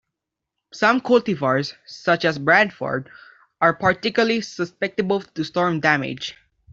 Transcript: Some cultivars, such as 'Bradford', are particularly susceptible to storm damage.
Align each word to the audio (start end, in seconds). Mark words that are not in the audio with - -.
Some 0.73 0.99
cultivars, 0.99 1.75
such 1.85 2.25
as 2.25 2.39
'Bradford', 2.39 3.11
are 3.61 3.75
particularly 3.75 4.41
susceptible 4.41 5.21
to 5.21 5.43
storm 5.43 5.79
damage. 5.79 6.33